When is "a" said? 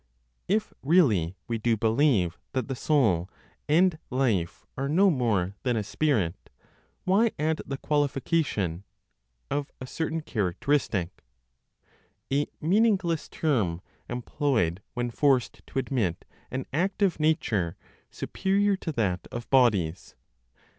5.77-5.83, 9.79-9.85, 12.33-12.47